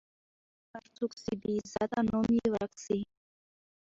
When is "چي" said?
0.59-0.65